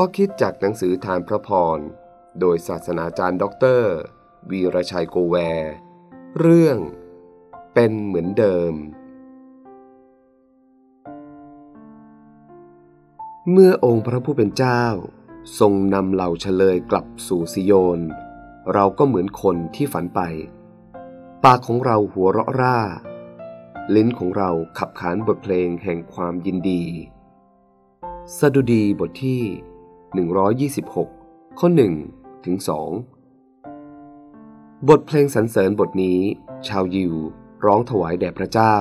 [0.00, 1.78] ข้อคิดจากหนังสือธารพระพร
[2.40, 3.92] โดยศาสนาจารย์ด็อกเตอร์
[4.50, 5.72] วีรชัยโกแวร์
[6.38, 6.78] เรื่อง
[7.74, 8.74] เป็นเหมือนเดิม
[13.50, 14.84] เมื่อองค์พระผู้เป็นเจ้า
[15.58, 18.00] ทรงนำเหล่าเชลยกลับสู่ศิโยน
[18.72, 20.20] เราก็เหมือนคนที่ฝันไป
[21.44, 22.78] ปากของเราหัวเราะร่า
[23.94, 26.84] ลิ้นของเราขับขานบทเพลงแห่งความยินดี
[28.38, 29.44] สดุดีบทที่
[30.16, 31.68] 126 ข้อ
[32.08, 32.56] 1ถึง
[33.32, 36.20] 2บทเพลงสรรเสริญบทนี้
[36.68, 37.14] ชาวยิว
[37.64, 38.76] ร้องถวายแด่พระเจ้า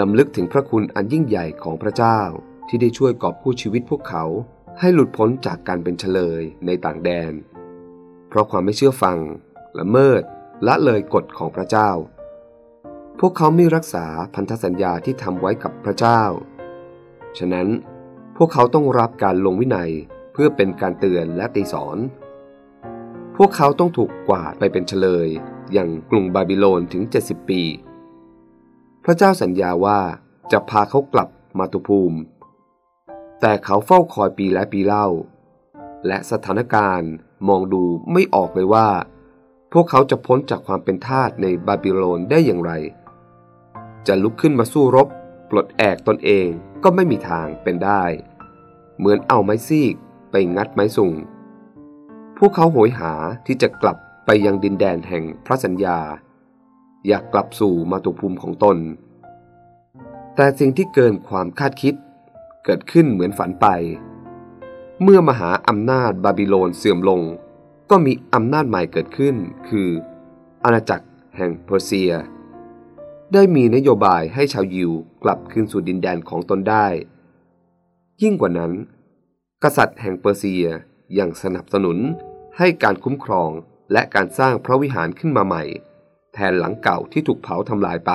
[0.00, 2.20] ลำลึกถึงพระคุณอันยิ่งใหญ่ของพระเจ้า
[2.68, 4.24] ที่ได้ช่วยกอบกู้ชีวิตพวกเขา
[4.80, 7.32] ให้หลุดพ้นจากการเป็นเฉลยในต่างแดน
[8.28, 9.18] เพราะความไม่เชื่อฟัง
[9.78, 10.22] ละเมิด
[10.66, 11.90] ละเลยกฎของพระเจ้า
[13.20, 16.22] พวกเขาไม่รักษาพันธสัญญาที่ทำไว้กับพระเจ้า
[17.38, 17.68] ฉะนั้น
[18.42, 19.90] วกเขาต้องรับการลงวินัย
[20.32, 21.98] เพื่อเป็นการเตือนและตีสอน
[23.36, 25.28] พวกเขาต้องถูกกวาดไปเป็นเฉลย
[25.72, 27.62] อย่างกรุงบาบิโลนถึง 70 ปี
[29.04, 30.00] พระเจ้าสัญญาว่า
[30.52, 32.18] จะพาเขากลับมาตุภูมิ
[33.40, 35.06] แต่เขาเฝ้าคอยปีและปีเล่า
[36.06, 37.12] และสถานการณ์
[37.48, 37.82] มองดู
[38.12, 38.88] ไม่ออกเลยว่า
[39.72, 42.72] พวกเขาจะพ้นจากความเป็นทาสในบาบิโลนได้อย่างไร
[44.06, 45.08] จะลุกขึ้นมาสู้รบ
[45.50, 46.48] ปลดแอกตนเอง
[46.84, 48.04] ก็ไม่มีทางเป็นได้
[48.98, 49.94] เหมือนเอาไม้ซีก
[50.30, 51.12] ไปงัดไม้สุง
[52.38, 53.12] พวกเขาโหยหา
[53.46, 55.98] ที่จะกลับไปยังดินแดนแห่งพระสัญญา
[57.06, 58.78] อยากกลับสู่มาตุภูมิของตน
[60.36, 61.94] แต่สิ่งที่เกินความคาดคิด
[62.64, 63.66] เกิดขึ้นเหมือนฝันไป
[65.02, 67.20] เมื่อมหาอำนาจบาบิโลนเสื่อมลง
[67.90, 69.36] ก็มีอำนาจใหม่เกิดขึ้น
[69.68, 69.88] คือ
[70.64, 72.12] อาณาจักรแห่งเพอร์เซีย
[73.34, 74.90] ได้มีนโยบายให้ชาวยิว
[75.22, 76.86] กลับคืนสู่ดินแดนของตนได้
[78.22, 78.72] ยิ่งกว่านั้น
[79.62, 80.66] กษัตริย์แห่งเปอร์เซีย
[81.18, 81.98] ยังสนับสนุน
[82.58, 83.50] ให้การคุ้มครอง
[83.92, 85.64] และการสร้างพระวิหารขึ้นมาใหม่
[86.34, 88.12] แทนหลังเก่าที่ถูกเผาทำลายไป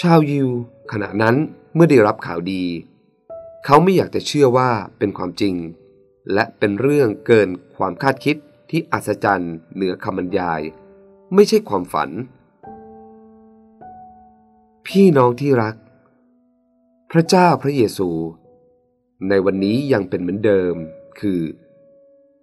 [0.00, 0.48] ชาวยิว
[0.92, 1.36] ขณะนั้น
[1.74, 2.64] เมื่อได้รับข่าวดี
[3.64, 5.54] เขาไม่อยากจะเชื่อว่าเป็นความจริง
[6.32, 8.36] และเป็นเรื่องเกินความคาดคิด
[8.70, 10.60] ที่อัศจรรย์เหนือคำบรรยาย
[11.34, 12.10] ไม่ใช่ความฝัน
[14.92, 15.74] พี่น้องที่รัก
[17.10, 18.10] พระเจ้าพระเยซู
[19.28, 20.74] ในวันนี้ยังเป็นเหมือนเดิม
[21.20, 21.40] คือ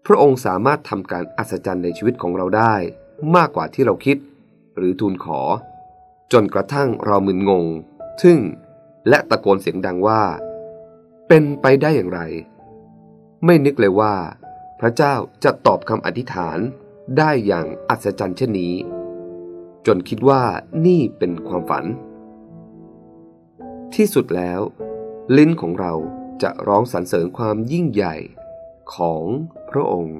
[0.05, 2.75] พระองค์สามารถทำการอัศจรรย์ในชีวิตของเราได้
[3.35, 4.17] มากกว่าที่เราคิด
[4.75, 5.39] หรือทูลขอ
[6.33, 7.65] จนกระทั่งเรามึนงง
[8.21, 8.39] ทึ่ง
[9.09, 10.23] และตะโกนเสียงดังว่า
[11.27, 12.21] เป็นไปได้อย่างไร
[13.45, 14.15] ไม่นึกเลยว่า
[14.79, 16.59] พระเจ้าจะตอบคำอธิษฐาน
[17.17, 18.73] ได้อย่างอัศจรรย์เช่นนี้
[19.85, 20.43] จนคิดว่า
[20.85, 21.85] นี่เป็นความฝัน
[23.97, 24.61] ที่สุดแล้ว
[25.37, 25.93] ลิ้นของเรา
[26.43, 28.15] จะร้องสรรเสริญความยิ่งใหญ่
[28.95, 29.23] ของ
[29.71, 30.19] พระองค์